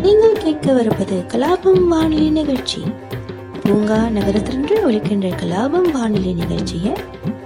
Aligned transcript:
நீங்கள் 0.00 0.36
கேட்கவிருப்பது 0.36 1.16
கலாபம் 1.26 1.88
வானொலி 1.88 2.30
நிகழ்ச்சி. 2.30 2.82
பூங்கா 3.62 4.08
நகரத்திலிருந்து 4.08 4.90
ஒழிக்கின்ற 4.90 5.32
கலாபம் 5.42 5.92
வானொலி 5.92 6.32
நிகழ்ச்சியை 6.32 6.92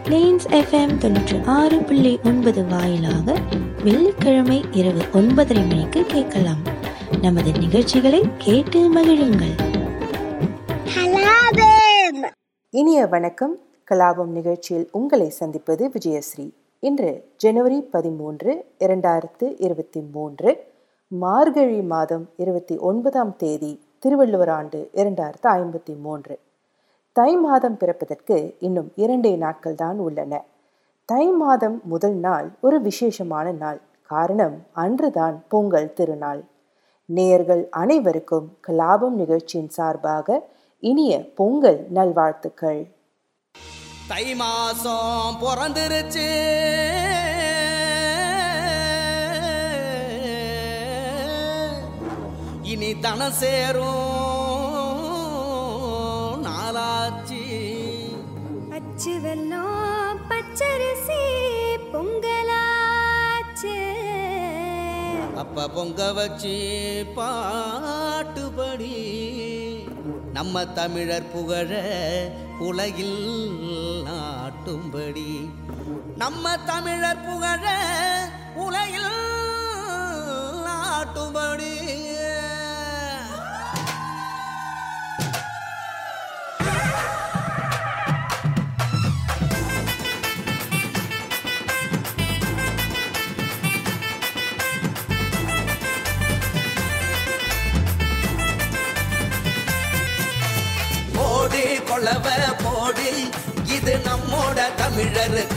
பிளேன்ஸ் 0.04 0.46
எஃப்எம் 0.50 0.96
தொண்ணூற்றி 0.98 1.44
ஆறு 1.44 1.78
புள்ளி 1.78 2.18
ஒன்பது 2.24 2.66
வாயிலாக 2.66 3.36
வெள்ளிக்கிழமை 3.84 4.64
இரவு 4.70 5.02
ஒன்பதரை 5.12 5.68
மணிக்கு 5.68 6.04
கேட்கலாம். 6.04 6.62
நமது 7.20 7.52
நிகழ்ச்சிகளை 7.52 8.22
கேட்டு 8.38 8.94
மகிழுங்கள். 8.94 9.54
இனிய 12.70 13.06
வணக்கம். 13.06 13.58
கலாபம் 13.90 14.26
நிகழ்ச்சியில் 14.26 14.88
உங்களை 14.92 15.28
சந்திப்பது 15.28 15.90
விஜயஸ்ரீ. 15.94 16.50
இன்று 16.80 17.28
ஜனவரி 17.36 17.80
பதிமூன்று 17.80 18.64
இரண்டாயிரத்து 18.78 19.54
இருபத்தி 19.58 20.00
மூன்று 20.12 20.69
மார்கழி 21.12 21.82
மாதம் 21.82 22.28
இருபத்தி 22.36 22.78
ஒன்பதாம் 22.78 23.36
தேதி 23.36 23.84
திருவள்ளுவர் 23.98 24.48
ஆண்டு 24.48 24.90
இரண்டாயிரத்து 24.94 25.42
ஐம்பத்தி 25.42 26.00
மூன்று. 26.00 26.38
தை 27.12 27.36
மாதம் 27.36 27.76
பிறப்பதற்கு 27.76 28.56
இன்னும் 28.58 28.92
இரண்டே 28.94 29.36
நாட்கள் 29.36 29.74
தான் 29.74 29.98
உள்ளன. 29.98 30.44
தை 31.04 31.26
மாதம் 31.26 31.80
முதல் 31.84 32.14
நாள் 32.14 32.50
ஒரு 32.60 32.80
விசேஷமான 32.80 33.52
நாள். 33.52 33.80
காரணம் 34.02 34.66
அன்றுதான் 34.72 35.44
பொங்கல் 35.48 35.92
திருநாள். 35.92 36.44
நேயர்கள் 37.04 37.68
அனைவருக்கும் 37.70 38.58
கலாபம் 38.68 39.10
நிகழ்ச்சியின் 39.10 39.68
சார்பாக 39.68 40.48
இனிய 40.78 41.32
பொங்கல் 41.34 41.86
நல்வாழ்த்துக்கள். 41.92 42.94
தை 44.08 44.34
மாசம் 44.34 45.36
பிறந்திருச்சு. 45.40 46.28
இனி 52.72 52.90
தனம் 53.04 53.36
சேரும் 53.38 54.04
நாளாச்சு. 56.46 57.44
அச்சு 58.76 59.12
வெல்லம் 59.24 60.18
பச்சரிசி 60.28 61.22
பொங்கலாச்சு. 61.92 63.76
அப்ப 65.42 65.66
பொங்க 65.76 66.12
வச்சு 66.18 66.54
பாட்டுபடி 67.16 68.96
நம்ம 70.32 70.64
தமிழர் 70.78 71.30
புகழ 71.32 71.70
உலகில் 72.68 73.20
நாட்டும்படி. 74.08 75.30
நம்ம 76.22 76.56
தமிழர் 76.70 77.24
புகழ 77.26 77.64
உலகில் 78.66 79.12
நாட்டும்படி. 80.66 81.72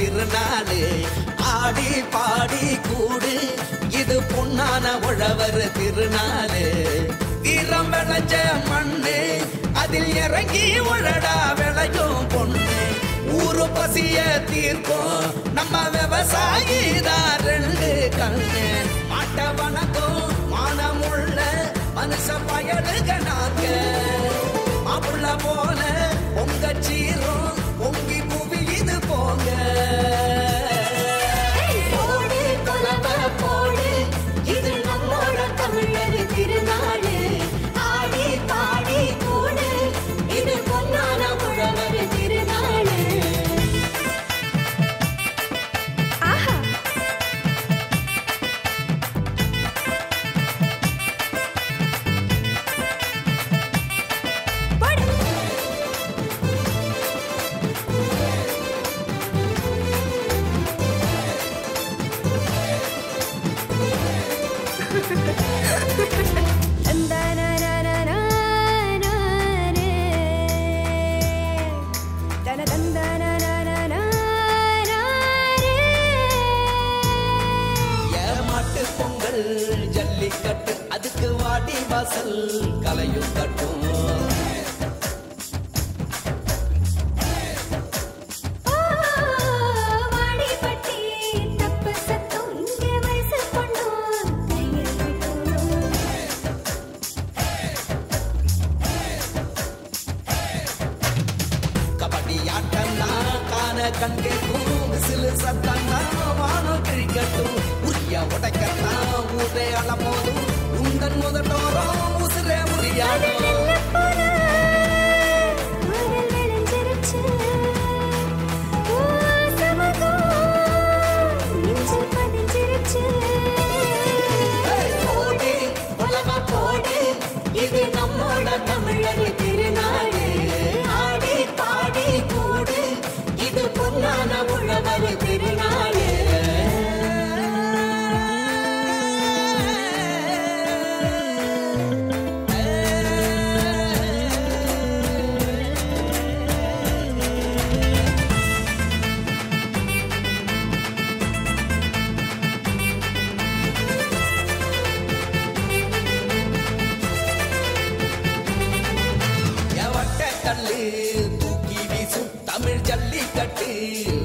தமிழர் 0.03 1.05
ஆடி 1.37 1.91
பாடி 2.11 2.79
கூடு. 2.87 3.33
இது 3.89 4.21
பொன்னான 4.21 4.85
உழவர் 5.07 5.61
திருநாளு. 5.77 6.63
வீரம் 7.41 7.93
விளைஞ்ச 7.93 8.33
மண்ணு. 8.67 9.15
அதில் 9.73 10.15
இறங்கி 10.15 10.65
உழடா 10.79 11.37
விளையும் 11.59 12.27
பொண்ணு. 12.27 12.67
ஊரு 13.31 13.67
பசிய 13.75 14.19
தீர்ப்போம் 14.49 15.53
நம்ம 15.53 15.89
விவசாயி 15.95 17.01
தான் 17.01 17.39
ரெண்டு 17.45 18.11
கண்ணு. 18.19 18.65
மாட்ட 19.11 19.55
வணக்கம் 19.61 20.21
மானமுள்ள 20.53 21.39
மனுஷ 21.95 22.27
பயலுக 22.49 23.12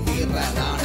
வீரனான 0.06 0.84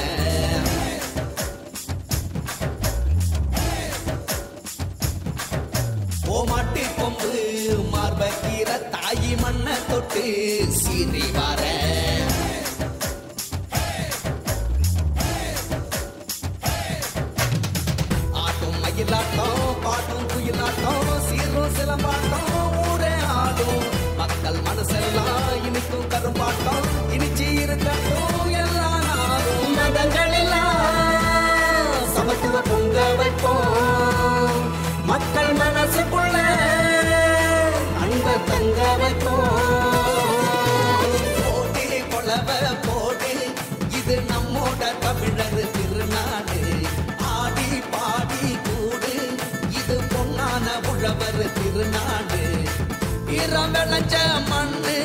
விளைஞ்ச 53.83 54.15
மண்ணு. 54.49 54.97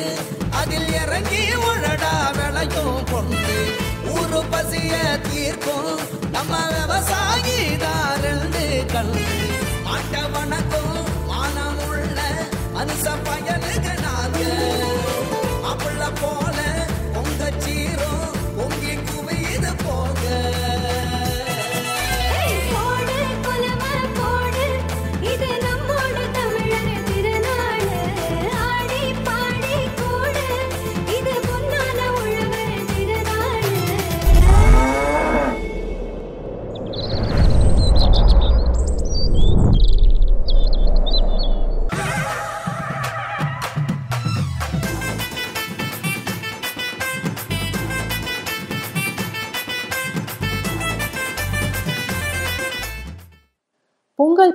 அதில் 0.59 0.91
இறங்கி 0.99 1.41
உழடா 1.69 2.11
விளையும் 2.37 2.99
பொண்ணு. 3.11 3.55
ஊரு 4.13 4.39
பசிய 4.51 4.93
தீர்க்கும். 5.25 5.99
நம்ம 6.35 6.53
விவசாயி 6.73 7.57
தான் 7.77 8.21
ரெண்டு 8.25 8.63
கண்ணு 8.93 9.25
மாட்ட 9.85 10.21
வணக்கம் 10.35 10.95
மானமுள்ள 11.29 12.19
மனுஷ 12.75 13.05
பயனுக்கு 13.27 13.68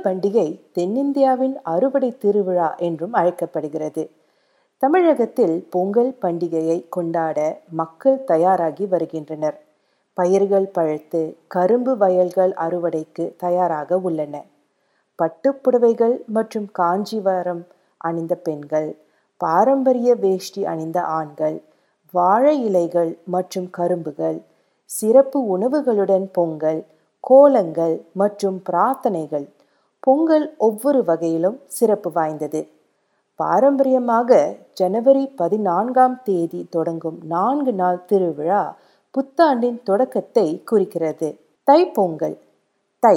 பண்டிகை 0.04 0.60
தென்னிந்தியாவின் 0.78 1.54
அறுவடை 1.62 2.18
திருவிழா 2.18 2.74
என்றும் 2.78 3.12
அழைக்கப்படுகிறது. 3.12 4.10
தமிழகத்தில் 4.82 5.68
பொங்கல் 5.70 6.16
பண்டிகையை 6.22 6.88
கொண்டாட 6.88 7.38
மக்கள் 7.70 8.24
தயாராகி 8.24 8.86
வருகின்றனர். 8.86 9.58
பயிர்கள் 10.14 10.66
பழுத்து 10.66 11.36
கரும்பு 11.46 11.96
வயல்கள் 11.96 12.52
அறுவடைக்கு 12.52 13.36
தயாராக 13.36 13.98
உள்ளன. 13.98 14.34
பட்டுப்புடவைகள் 15.18 16.16
மற்றும் 16.26 16.68
காஞ்சிவரம் 16.78 17.62
அணிந்த 18.00 18.34
பெண்கள் 18.34 18.90
பாரம்பரிய 19.40 20.14
வேஷ்டி 20.14 20.64
அணிந்த 20.64 20.98
ஆண்கள் 21.02 21.56
வாழை 22.14 22.56
இலைகள் 22.64 23.12
மற்றும் 23.24 23.70
கரும்புகள் 23.70 24.38
சிறப்பு 24.90 25.58
உணவுகளுடன் 25.58 26.26
பொங்கல் 26.32 26.80
கோலங்கள் 27.24 27.96
மற்றும் 28.12 28.62
பிரார்த்தனைகள் 28.70 29.46
பொங்கல் 30.06 30.46
ஒவ்வொரு 30.58 31.04
வகையிலும் 31.04 31.60
சிறப்பு 31.66 32.10
வாய்ந்தது. 32.12 32.60
பாரம்பரியமாக 33.40 34.56
ஜனவரி 34.72 35.24
பதினான்காம் 35.40 36.16
தேதி 36.22 36.60
தொடங்கும் 36.70 37.18
நான்கு 37.24 37.72
நாள் 37.72 38.04
திருவிழா 38.04 38.76
புத்தாண்டின் 39.14 39.78
தொடக்கத்தை 39.82 40.46
குறிக்கிறது. 40.64 41.28
தைப்பொங்கல் 41.70 42.36
தை 42.98 43.16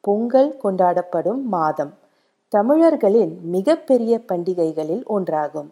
பொங்கல் 0.00 0.52
கொண்டாடப்படும் 0.62 1.42
மாதம். 1.56 1.92
தமிழர்களின் 2.52 3.34
மிகப்பெரிய 3.56 4.20
பண்டிகைகளில் 4.32 5.04
ஒன்றாகும். 5.16 5.70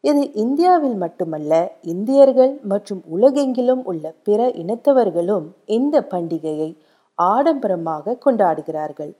இது 0.00 0.32
இந்தியாவில் 0.32 0.96
மட்டுமல்ல 0.96 1.52
இந்தியர்கள் 1.82 2.52
மற்றும் 2.62 3.04
உலகெங்கிலும் 3.16 3.82
உள்ள 3.84 4.14
பிற 4.26 4.40
இனத்தவர்களும் 4.62 5.46
இந்த 5.78 6.06
பண்டிகையை 6.10 6.70
ஆடம்பரமாக 7.18 8.18
கொண்டாடுகிறார்கள். 8.26 9.12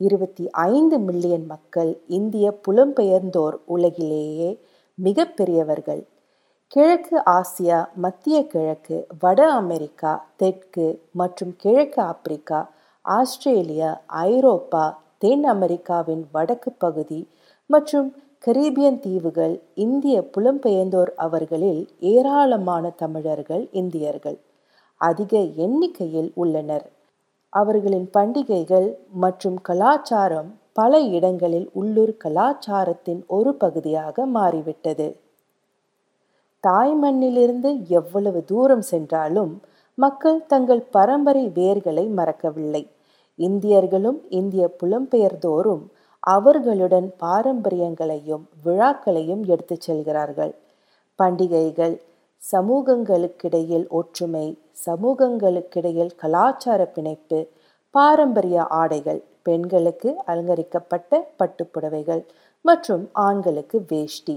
இருபத்தி 0.00 0.44
ஐந்து 0.50 0.98
மில்லியன் 0.98 1.46
மக்கள் 1.46 1.90
இந்திய 2.08 2.46
புலம்பெயர்ந்தோர் 2.68 3.56
உலகிலேயே 3.66 4.50
மிக 4.98 5.24
பெரியவர்கள் 5.24 6.02
கிழக்கு 6.66 7.16
ஆசியா 7.30 7.78
மத்திய 7.94 8.46
கிழக்கு 8.46 9.06
வட 9.18 9.40
அமெரிக்கா 9.52 10.12
தெற்கு 10.36 10.86
மற்றும் 11.12 11.56
கிழக்கு 11.56 12.02
ஆப்பிரிக்கா 12.02 12.60
ஆஸ்திரேலியா 13.04 13.90
ஐரோப்பா 14.08 14.84
தென் 15.18 15.44
அமெரிக்காவின் 15.44 16.24
வடக்கு 16.32 16.72
பகுதி 16.78 17.20
மற்றும் 17.66 18.08
கரீபியன் 18.46 19.00
தீவுகள் 19.00 19.54
இந்திய 19.74 20.30
புலம்பெயர்ந்தோர் 20.36 21.12
அவர்களில் 21.16 21.82
ஏராளமான 22.00 22.90
தமிழர்கள் 22.96 23.68
இந்தியர்கள். 23.72 24.38
அதிக 25.00 25.38
எண்ணிக்கையில் 25.56 26.30
உள்ளனர். 26.34 26.86
அவர்களின் 27.52 28.08
பண்டிகைகள் 28.10 28.88
மற்றும் 29.12 29.58
கலாச்சாரம் 29.62 30.50
பல 30.72 31.00
இடங்களில் 31.00 31.70
உள்ளூர் 31.72 32.16
கலாச்சாரத்தின் 32.24 33.22
ஒரு 33.26 33.54
பகுதியாக 33.54 34.26
மாறிவிட்டது. 34.26 35.16
தாய் 36.60 36.94
மண்ணிலிருந்து 36.94 37.86
எவ்வளவு 37.88 38.44
தூரம் 38.44 38.80
சென்றாலும் 38.80 39.60
மக்கள் 39.94 40.46
தங்கள் 40.46 40.82
பரம்பரை 40.90 41.46
வேர்களை 41.48 42.08
மறக்கவில்லை. 42.10 42.82
இந்தியர்களும் 43.38 44.18
இந்திய 44.28 44.76
புலம்பெயர்ந்தோரும் 44.82 45.84
அவர்களுடன் 46.20 47.12
பாரம்பரியங்களையும் 47.16 48.48
விழாக்களையும் 48.64 49.46
எடுத்துச் 49.46 49.80
செல்கிறார்கள். 49.80 50.54
பண்டிகைகள் 51.16 51.94
சமூகங்களுக்கிடையில் 52.42 53.86
ஒற்றுமை 53.90 54.46
சமூகங்களுக்கிடையில் 54.86 56.12
கலாச்சார 56.16 56.84
பிணைப்பு 56.86 57.40
பாரம்பரிய 57.94 58.66
ஆடைகள் 58.72 59.20
பெண்களுக்கு 59.42 60.10
அலங்கரிக்கப்பட்ட 60.26 61.20
பட்டுப்புடவைகள் 61.38 62.22
மற்றும் 62.64 63.04
ஆண்களுக்கு 63.18 63.78
வேஷ்டி 63.88 64.36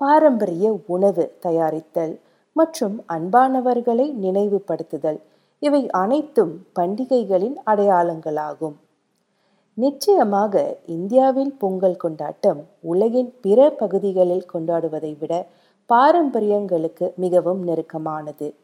பாரம்பரிய 0.00 0.66
உணவு 0.86 1.24
தயாரித்தல் 1.40 2.14
மற்றும் 2.56 2.96
அன்பானவர்களை 3.08 4.06
நினைவுபடுத்துதல் 4.14 5.20
இவை 5.62 5.82
அனைத்தும் 5.90 6.54
பண்டிகைகளின் 6.78 7.56
அடையாளங்களாகும். 7.64 8.76
நிச்சயமாக 9.78 10.54
இந்தியாவில் 10.86 11.52
பொங்கல் 11.56 11.96
கொண்டாட்டம் 11.96 12.60
உலகின் 12.80 13.30
பிற 13.40 13.70
பகுதிகளில் 13.70 14.46
கொண்டாடுவதை 14.52 15.12
விட 15.18 15.32
பாரம்பரியங்களுக்கு 15.90 17.12
மிகவும் 17.16 17.62
நெருக்கமானது. 17.68 18.54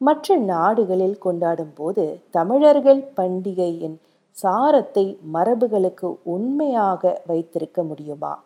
மற்ற 0.00 0.36
நாடுகளில் 0.36 1.18
கொண்டாடும் 1.18 1.74
போது 1.74 2.04
தமிழர்கள் 2.30 3.02
பண்டிகையின் 3.16 3.96
சாரத்தை 4.36 5.04
மரபுகளுக்கு 5.32 6.08
உண்மையாக 6.22 7.20
வைத்திருக்க 7.26 7.82
முடியுமா? 7.82 8.44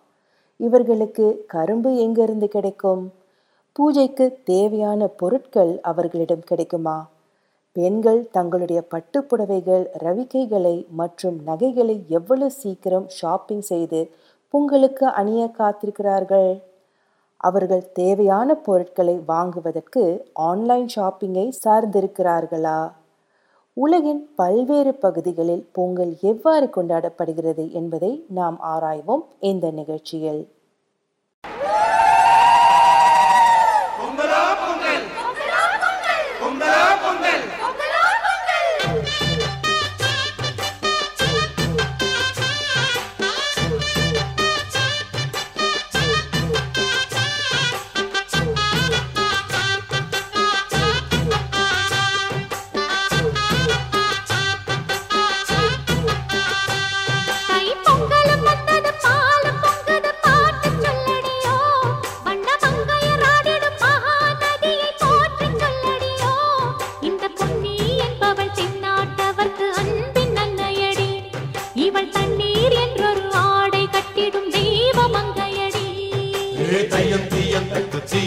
இவர்களுக்கு 0.57 1.45
கரும்பு 1.47 1.97
எங்கிருந்து 1.97 2.49
கிடைக்கும்? 2.49 3.03
பூஜைக்கு 3.73 4.27
தேவையான 4.45 5.07
பொருட்கள் 5.07 5.81
அவர்களிடம் 5.83 6.45
கிடைக்குமா? 6.45 7.09
பெண்கள் 7.73 8.21
தங்களுடைய 8.31 8.81
பட்டுப்புடவைகள் 8.93 9.85
ரவிக்கைகளை 10.05 10.77
மற்றும் 10.91 11.37
நகைகளை 11.45 11.97
எவ்வளவு 12.09 12.51
சீக்கிரம் 12.51 13.09
ஷாப்பிங் 13.09 13.61
செய்து 13.61 14.01
பொங்கலுக்கு 14.55 15.07
அணிய 15.07 15.43
காத்திருக்கிறார்கள்? 15.59 16.51
அவர்கள் 17.41 17.93
தேவையான 17.93 18.55
பொருட்களை 18.55 19.21
வாங்குவதற்கு 19.27 20.03
ஆன்லைன் 20.33 20.89
ஷாப்பிங்கை 20.97 21.49
சார்ந்திருக்கிறார்களா? 21.65 22.91
உலகின் 23.77 24.23
பல்வேறு 24.35 24.95
பகுதிகளில் 24.95 25.69
பொங்கல் 25.73 26.17
எவ்வாறு 26.23 26.67
கொண்டாடப்படுகிறது 26.67 27.71
என்பதை 27.71 28.25
நாம் 28.29 28.59
ஆராய்வோம் 28.63 29.25
இந்த 29.41 29.71
நிகழ்ச்சியில். 29.71 30.41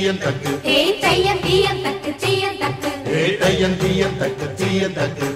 சீயன் 0.01 0.19
தக்கு 0.21 0.51
ஹே 0.63 0.77
தையம் 1.01 1.41
தீயம் 1.43 1.81
தக்கு 1.83 2.11
தீயம் 2.21 2.55
தக்கு 2.61 2.91
ஏ 3.13 3.25
தையன் 3.41 3.75
தீயன் 3.81 4.15
தக்கு 4.21 4.45
சீயன் 4.59 4.95
தக்கு 4.95 5.27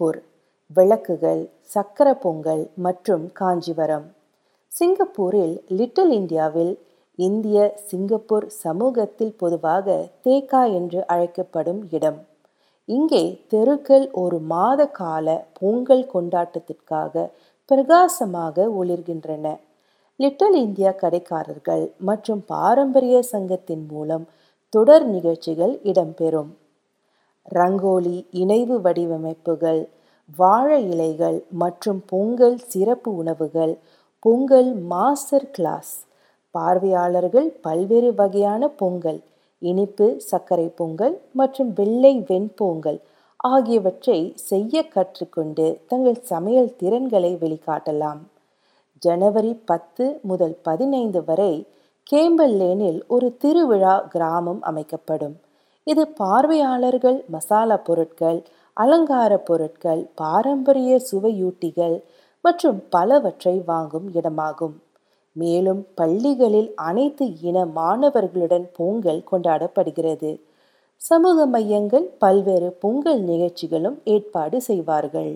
சிங்கப்பூர் 0.00 0.20
விளக்குகள் 0.70 1.40
சக்கர 1.72 2.08
பொங்கல் 2.22 2.62
மற்றும் 2.84 3.24
காஞ்சிவரம் 3.40 4.06
சிங்கப்பூரில் 4.72 5.52
லிட்டில் 5.78 6.12
இந்தியாவில் 6.18 6.70
இந்திய 7.18 7.58
சிங்கப்பூர் 7.88 8.46
சமூகத்தில் 8.62 9.34
பொதுவாக 9.42 9.96
தேக்கா 10.26 10.62
என்று 10.78 11.00
அழைக்கப்படும் 11.14 11.82
இடம். 11.96 12.18
இங்கே 12.88 13.22
தெருக்கள் 13.54 14.06
ஒரு 14.22 14.38
மாத 14.52 14.86
கால 15.00 15.36
பொங்கல் 15.60 16.06
கொண்டாட்டத்திற்காக 16.14 17.26
பிரகாசமாக 17.70 18.70
ஒளிர்கின்றன. 18.80 19.46
லிட்டில் 20.20 20.58
இந்தியா 20.66 20.94
கடைக்காரர்கள் 21.04 21.86
மற்றும் 22.10 22.42
பாரம்பரிய 22.54 23.20
சங்கத்தின் 23.34 23.86
மூலம் 23.92 24.26
தொடர் 24.72 25.06
நிகழ்ச்சிகள் 25.14 25.76
இடம்பெறும். 25.92 26.50
ரங்கோலி 27.58 28.16
இணைவு 28.30 28.80
வடிவமைப்புகள் 28.80 29.80
வாழை 30.36 30.90
இலைகள் 30.90 31.38
மற்றும் 31.62 32.00
பொங்கல் 32.06 32.58
சிறப்பு 32.72 33.10
உணவுகள் 33.14 33.74
பொங்கல் 34.18 34.70
மாஸ்டர் 34.92 35.50
கிளாஸ். 35.50 35.92
பார்வையாளர்கள் 36.54 37.48
பல்வேறு 37.62 38.14
வகையான 38.14 38.68
பொங்கல் 38.68 39.20
இனிப்பு 39.58 40.06
சர்க்கரை 40.20 40.68
பொங்கல் 40.80 41.16
மற்றும் 41.32 41.72
வெள்ளை 41.72 42.14
வெண்பொங்கல் 42.28 43.00
ஆகியவற்றை 43.36 44.32
செய்ய 44.50 44.82
கற்றுக்கொண்டு 44.88 45.66
தங்கள் 45.86 46.18
சமையல் 46.22 46.76
திறன்களை 46.76 47.32
வெளிக்காட்டலாம். 47.34 48.20
ஜனவரி 49.02 49.52
பத்து 49.64 50.06
முதல் 50.22 50.56
பதினைந்து 50.62 51.20
வரை 51.24 51.52
கேம்பல் 52.12 52.56
லேனில் 52.60 53.00
ஒரு 53.06 53.36
திருவிழா 53.36 53.94
கிராமம் 54.14 54.62
அமைக்கப்படும். 54.62 55.36
இது 55.86 56.02
பார்வையாளர்கள் 56.08 57.24
மசாலா 57.28 57.76
பொருட்கள் 57.76 58.38
அலங்கார 58.76 59.36
பொருட்கள் 59.38 60.02
பாரம்பரிய 60.14 61.00
சுவையூட்டிகள் 61.10 61.96
மற்றும் 62.44 62.78
பலவற்றை 62.90 63.62
வாங்கும் 63.66 64.06
இடமாகும். 64.14 64.76
மேலும் 65.32 65.86
பள்ளிகளில் 65.94 66.70
அனைத்து 66.74 67.26
இன 67.40 67.64
மாணவர்களுடன் 67.64 68.66
பொங்கல் 68.76 69.24
கொண்டாடப்படுகிறது. 69.30 70.40
சமூக 70.96 71.46
மையங்கள் 71.46 72.06
பல்வேறு 72.18 72.70
பொங்கல் 72.72 73.20
நிகழ்ச்சிகளும் 73.20 73.98
ஏற்பாடு 74.04 74.60
செய்வார்கள். 74.60 75.32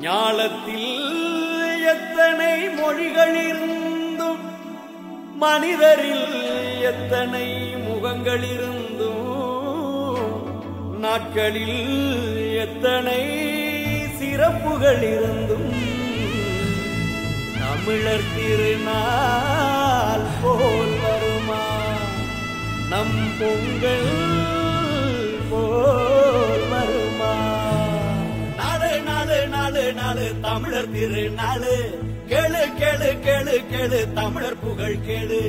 ஞாலத்தில் 0.00 0.90
எத்தனை 1.94 2.52
மொழிகள் 2.78 3.36
இருந்தும் 3.48 4.44
மனிதரில் 5.36 6.28
எத்தனை 6.92 7.46
முகங்களிருந்தும் 8.00 9.24
நாட்களில் 10.98 11.80
எத்தனை 12.56 13.18
சிறப்புகள் 14.18 15.02
இருந்தும் 15.02 15.72
தமிழர் 17.58 18.30
திருநாள் 18.36 20.24
போல் 20.42 20.94
வருமா? 21.02 21.60
நம் 22.88 23.18
பொங்கல் 23.40 24.12
போல் 25.50 26.64
வருமா? 26.72 27.34
நாடு 28.56 29.02
நாடு 29.02 29.48
நாடு 29.48 29.92
நாடு 29.92 30.26
தமிழர் 30.40 30.90
திருநாள். 30.90 31.68
கேளு 32.28 32.64
கேளு 32.80 33.10
கேளு 33.26 33.58
கேளு 33.72 34.00
தமிழர் 34.12 34.60
புகழ் 34.60 34.98
கேளு. 35.08 35.42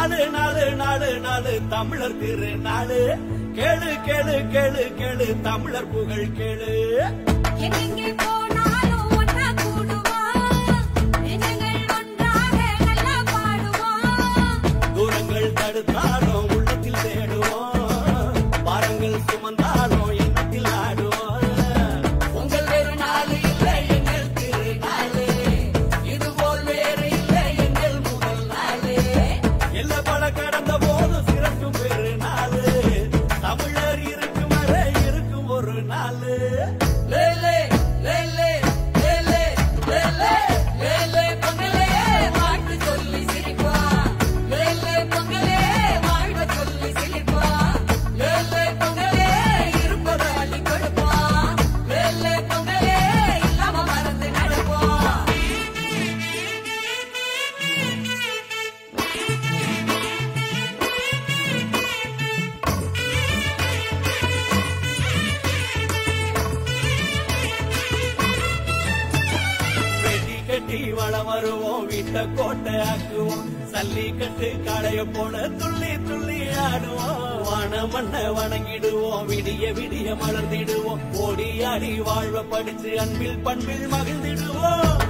நாலு 0.00 0.18
நாலு 0.30 0.62
நாலு 0.74 1.08
நாலு 1.20 1.52
தமிழர் 1.68 2.14
திருநாளு 2.20 3.00
கேளு 3.54 3.90
கேளு 4.06 4.36
கேளு 4.54 4.84
கேளு 4.98 5.26
தமிழர் 5.42 5.90
புகழ் 5.90 6.32
கேளு. 6.38 6.70
எங்கெங்கே 7.58 8.08
போனாலும் 8.14 9.10
வெட்டி 70.70 70.84
கட்டி 70.84 70.92
வளம் 70.92 71.26
வருவோம் 71.26 71.86
வீட்டை 71.86 72.22
கோட்டை 72.34 72.72
ஆக்குவோம். 72.72 73.46
சல்லி 73.72 74.06
கட்டு 74.18 74.50
கடைய 74.66 75.00
போல 75.12 75.48
துள்ளி 75.48 75.92
துள்ளி 76.08 76.38
ஆடுவோம். 76.66 77.42
வான 77.42 77.82
மண்ண 77.86 78.14
வணங்கிடுவோம் 78.38 79.26
விடிய 79.32 79.72
விடிய 79.78 80.16
மலர்ந்திடுவோம். 80.22 81.02
ஓடி 81.16 81.62
ஆடி 81.62 81.92
வாழ்வை 82.00 82.42
படிச்சு 82.42 83.00
அன்பில் 83.00 83.38
பண்பில் 83.38 83.86
மகிழ்ந்திடுவோம். 83.92 85.09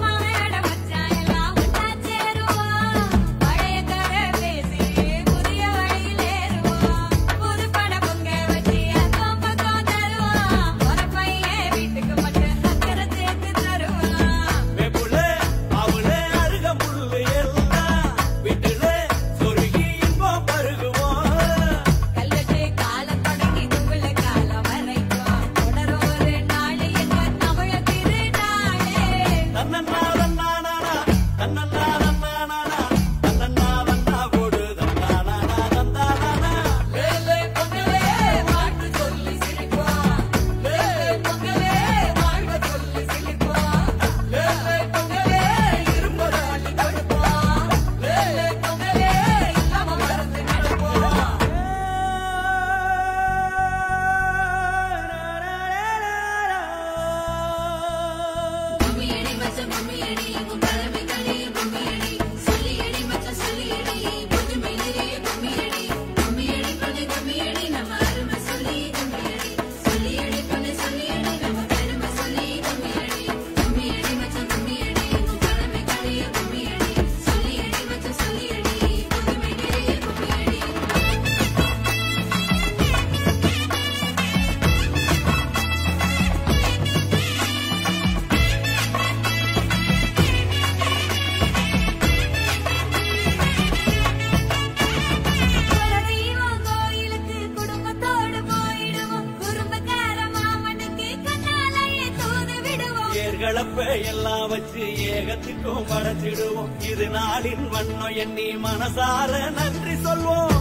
படைச்சிடுவோம் 106.33 106.73
இது 106.91 107.07
நாளின் 107.15 107.65
வண்ணம். 107.69 108.15
எண்ணி 108.17 108.49
மனசார 108.65 109.31
நன்றி 109.51 109.95
சொல்வோம். 110.05 110.59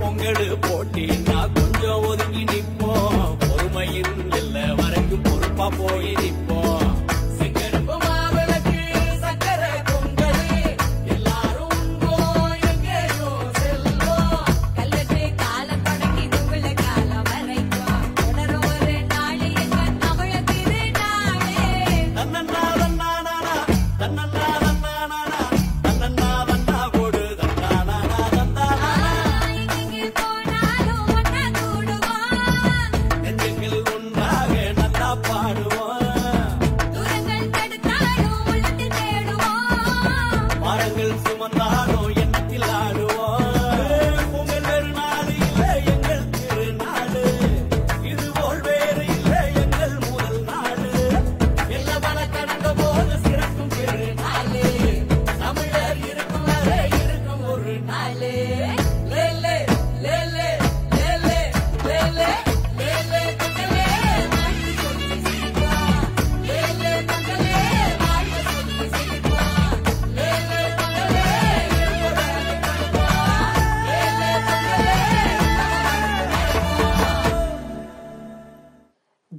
பொங்கல் 0.00 0.58
போட்டி 0.60 1.04
நான் 1.26 1.52
கொஞ்சம் 1.54 2.04
ஒதுங்கி 2.04 2.42
நிப்போம் 2.44 3.18
பொறுமையின் 3.42 4.14
எல்ல 4.38 4.56
வரைக்கும் 4.74 5.22
பொறுப்பா 5.22 5.66
போய் 5.78 6.12
நிப்போம் 6.14 6.83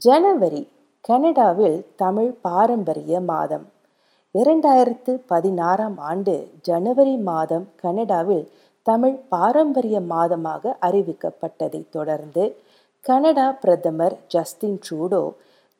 ஜனவரி 0.05 0.61
கனடாவில் 1.05 1.77
தமிழ் 1.95 2.31
பாரம்பரிய 2.45 3.19
மாதம். 3.29 3.65
இரண்டாயிரத்து 4.35 5.11
பதினாறாம் 5.31 5.95
ஆண்டு 6.09 6.33
ஜனவரி 6.61 7.13
மாதம் 7.29 7.65
கனடாவில் 7.83 8.43
தமிழ் 8.85 9.15
பாரம்பரிய 9.33 9.99
மாதமாக 10.13 10.73
அறிவிக்கப்பட்டதைத் 10.87 11.89
தொடர்ந்து 11.89 12.43
கனடா 13.05 13.47
பிரதமர் 13.61 14.15
ஜஸ்டின் 14.27 14.79
ட்ரூடோ 14.85 15.21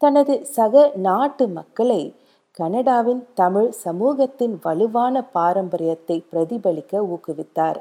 தனது 0.02 0.36
சக 0.56 0.86
நாட்டு 1.08 1.48
மக்களை 1.58 2.02
கனடாவின் 2.60 3.22
தமிழ் 3.34 3.70
சமூகத்தின் 3.84 4.56
வலுவான 4.64 5.26
பாரம்பரியத்தை 5.38 6.18
பிரதிபலிக்க 6.32 7.04
ஊக்குவித்தார். 7.14 7.80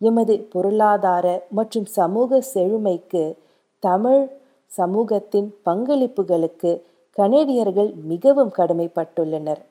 எமது 0.00 0.34
பொருளாதார 0.52 1.26
மற்றும் 1.50 1.88
சமூக 1.98 2.40
செழுமைக்கு 2.54 3.24
தமிழ் 3.82 4.24
சமூகத்தின் 4.78 5.48
பங்களிப்புகளுக்கு 5.68 6.72
கனேடியர்கள் 7.16 7.90
மிகவும் 8.12 8.52
கடமைப்பட்டுள்ளனர். 8.58 9.62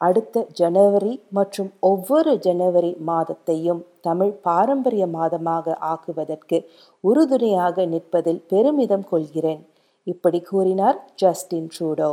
அடுத்த 0.00 0.44
ஜனவரி 0.58 1.14
மற்றும் 1.36 1.70
ஒவ்வொரு 1.88 2.32
ஜனவரி 2.46 2.92
மாதத்தையும் 3.08 3.80
தமிழ் 4.06 4.32
பாரம்பரிய 4.46 5.04
மாதமாக 5.16 5.74
ஆக்குவதற்கு 5.90 6.58
உறுதுணையாக 7.04 7.84
நிற்பதில் 7.94 8.40
பெருமிதம் 8.52 9.06
கொள்கிறேன் 9.10 9.62
இப்படி 10.06 10.40
கூறினார் 10.50 10.98
ஜஸ்டின் 11.22 11.68
ட்ரூடோ. 11.74 12.10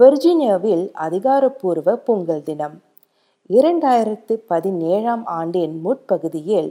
வெர்ஜீனியாவில் 0.00 0.86
அதிகாரப்பூர்வ 1.06 1.96
பொங்கல் 2.06 2.44
தினம். 2.48 2.76
இரண்டாயிரத்து 3.50 4.34
பதினேழாம் 4.52 5.24
ஆண்டின் 5.38 5.74
முற்பகுதியில் 5.84 6.70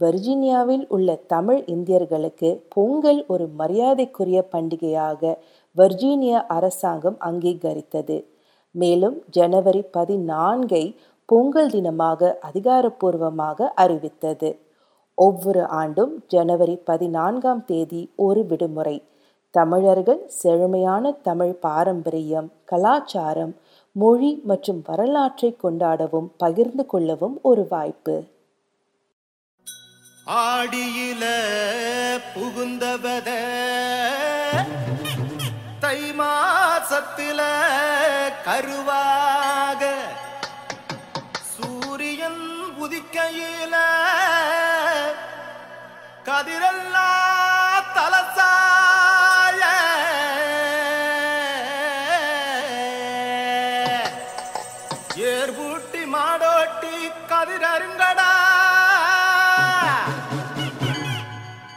வர்ஜீனியாவில் 0.00 0.84
உள்ள 0.88 1.10
தமிழ் 1.26 1.60
இந்தியர்களுக்கு 1.66 2.48
பொங்கல் 2.68 3.20
ஒரு 3.26 3.44
மரியாதைக்குரிய 3.58 4.38
பண்டிகையாக 4.52 5.38
வர்ஜீனியா 5.76 6.40
அரசாங்கம் 6.56 7.18
அங்கீகரித்தது. 7.20 8.16
மேலும் 8.74 9.16
ஜனவரி 9.30 9.82
பதினான்கை 9.96 10.84
பொங்கல் 11.28 11.70
தினமாக 11.70 12.30
அதிகாரப்பூர்வமாக 12.48 13.68
அறிவித்தது. 13.84 14.50
ஒவ்வொரு 15.18 15.62
ஆண்டும் 15.80 16.12
ஜனவரி 16.26 16.76
பதினான்காம் 16.90 17.64
தேதி 17.64 18.02
ஒரு 18.16 18.42
விடுமுறை. 18.44 18.96
தமிழர்கள் 19.54 20.22
செழுமையான 20.40 21.12
தமிழ் 21.22 21.54
பாரம்பரியம் 21.60 22.48
கலாச்சாரம் 22.64 23.54
மொழி 23.92 24.30
மற்றும் 24.44 24.80
வரலாற்றை 24.86 25.56
கொண்டாடவும் 25.62 26.28
பகிர்ந்து 26.36 26.86
கொள்ளவும் 26.86 27.36
ஒரு 27.42 27.66
வாய்ப்பு. 27.70 28.16
ஆடியில 30.26 31.24
புகுந்தவத. 32.34 33.28
தை 35.80 35.98
மாசத்தில 36.18 37.40
கருவாக. 38.44 39.82
சூரியன் 41.54 42.42
உதிக்கையில 42.80 43.74
கதிரெல்லாம் 46.24 47.84
தலச 47.94 48.33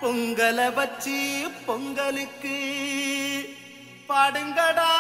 பொங்கலை 0.02 0.68
வச்சு 0.74 1.20
பொங்கலுக்கு 1.66 2.58
பாடுங்கடா. 4.10 4.92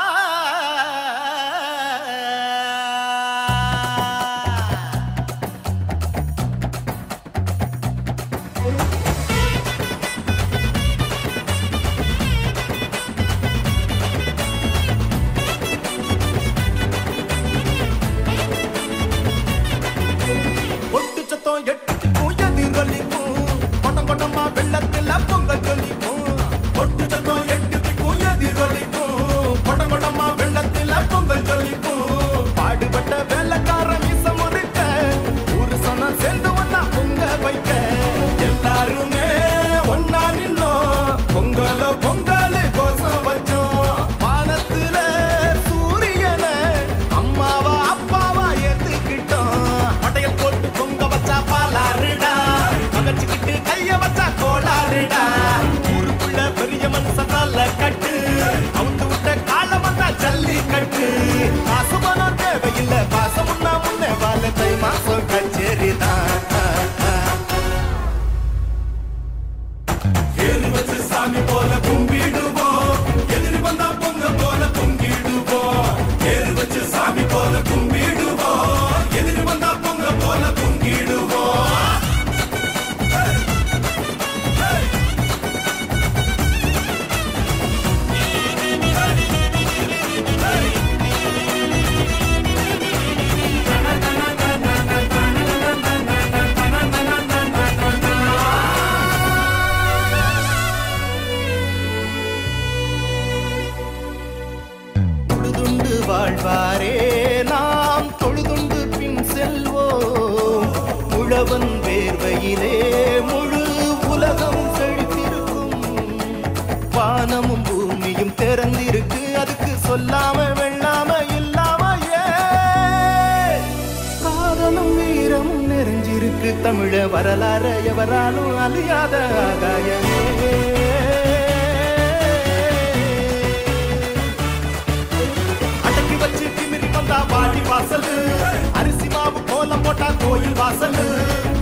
கோயில் 140.27 140.55
வாசல். 140.59 140.97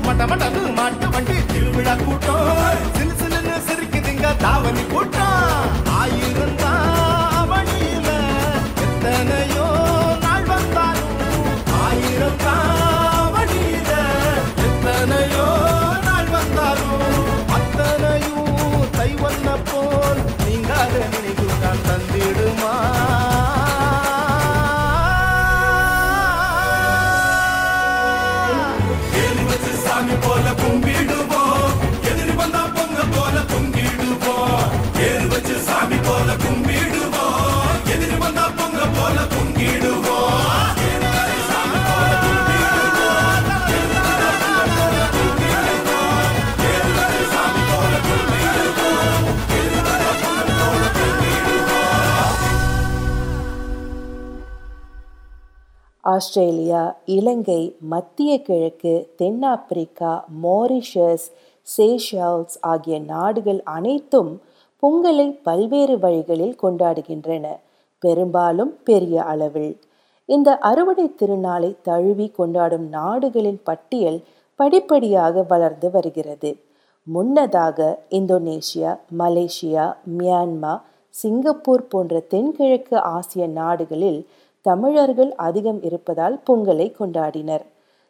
மட்ட 0.06 0.24
மட்டது 0.32 0.62
மாட்டு 0.78 1.08
வண்டி 1.14 1.36
திருவிழா 1.52 1.94
கூட்டம். 2.06 2.52
சிலு 2.96 3.14
சிலுன்னு 3.22 3.56
சிரிக்குதுங்க 3.68 4.30
தாவணி 4.44 4.84
கூட்டம். 4.94 5.66
ஆயிருந்தான் 6.00 6.95
ஆஸ்திரேலியா 56.16 56.82
இலங்கை 57.16 57.62
மத்திய 57.94 58.32
கிழக்கு 58.42 58.94
தென்னாப்பிரிக்கா 59.22 60.12
மோரிஷஸ் 60.44 61.28
சேஷல்ஸ் 61.68 62.58
ஆகிய 62.72 62.96
நாடுகள் 63.14 63.62
அனைத்தும் 63.78 64.32
பொங்கலை 64.84 65.28
பல்வேறு 65.44 65.96
வழிகளில் 66.00 66.56
கொண்டாடுகின்றன. 66.64 67.46
பெரும்பாலும் 68.04 68.74
பெரிய 68.84 69.24
அளவில். 69.24 69.74
இந்த 70.30 70.50
அறுவடை 70.70 71.06
திருநாளை 71.20 71.72
தழுவி 71.82 72.28
கொண்டாடும் 72.40 72.86
நாடுகளின் 72.90 73.60
பட்டியல் 73.70 74.20
படிப்படியாக 74.60 75.46
வளர்ந்து 75.48 75.88
வருகிறது. 75.92 76.52
முன்னதாக 77.08 77.80
இந்தோனேஷியா 78.20 78.92
மலேசியா 79.20 79.86
மியான்மர் 80.18 80.84
சிங்கப்பூர் 81.16 81.90
போன்ற 81.92 82.16
தென்கிழக்கு 82.34 82.96
ஆசிய 83.16 83.44
நாடுகளில் 83.60 84.22
தமிழர்கள் 84.66 85.32
அதிகம் 85.48 85.80
இருப்பதால் 85.88 86.36
பொங்கலை 86.48 86.88
கொண்டாடினர். 87.00 87.66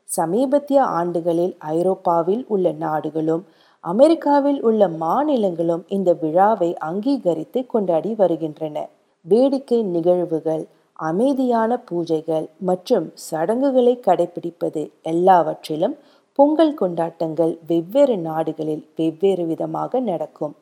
சமீபத்திய 0.10 0.80
ஆண்டுகளில் 1.00 1.54
ஐரோப்பாவில் 1.78 2.44
உள்ள 2.54 2.72
நாடுகளும் 2.86 3.44
அமெரிக்காவில் 3.84 4.60
உள்ள 4.70 4.82
மாநிலங்களும் 5.04 5.84
இந்த 5.96 6.10
விழாவை 6.22 6.70
அங்கீகரித்து 6.90 7.60
கொண்டாடி 7.74 8.12
வருகின்றன. 8.22 8.78
வேடிக்கை 9.26 9.80
நிகழ்வுகள் 9.96 10.64
அமைதியான 11.00 11.72
பூஜைகள் 11.90 12.46
மற்றும் 12.70 13.08
சடங்குகளை 13.28 13.94
கடைபிடிப்பது 14.08 14.84
எல்லாவற்றிலும் 15.12 15.96
பொங்கல் 16.40 16.76
கொண்டாட்டங்கள் 16.82 17.54
வெவ்வேறு 17.72 18.16
நாடுகளில் 18.30 18.84
வெவ்வேறு 19.00 19.44
விதமாக 19.52 20.00
நடக்கும். 20.12 20.56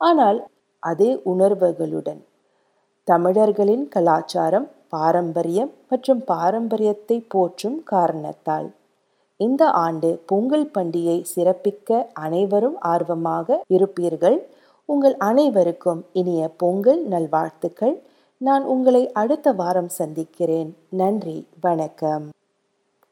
ஆனால் 0.00 0.38
அதே 0.82 1.10
உணர்வுகளுடன் 1.32 2.20
தமிழர்களின் 3.08 3.84
கலாச்சாரம் 3.94 4.66
பாரம்பரியம் 4.88 5.70
மற்றும் 5.88 6.24
பாரம்பரியத்தை 6.24 7.24
போற்றும் 7.28 7.82
காரணத்தால். 7.84 8.72
இந்த 9.36 9.70
ஆண்டு 9.70 10.22
பொங்கல் 10.26 10.70
பண்டிகை 10.78 11.24
சிறப்பிக்க 11.36 12.06
அனைவரும் 12.12 12.80
ஆர்வமாக 12.80 13.64
இருப்பீர்கள். 13.72 14.38
உங்கள் 14.84 15.16
அனைவருக்கும் 15.16 16.04
இனிய 16.12 16.50
பொங்கல் 16.56 17.06
நல்வாழ்த்துக்கள். 17.06 18.02
நான் 18.38 18.64
உங்களை 18.64 19.12
அடுத்த 19.12 19.52
வாரம் 19.52 19.88
சந்திக்கிறேன். 19.88 20.76
நன்றி. 20.88 21.46
வணக்கம். 21.60 22.28